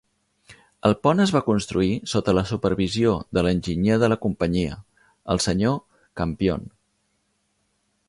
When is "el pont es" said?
0.87-1.33